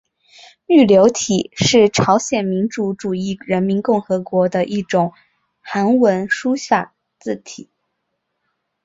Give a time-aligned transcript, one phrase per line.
[0.65, 5.13] 玉流体是朝鲜民主主义人民共和国的一种
[5.59, 7.69] 韩文书法字体。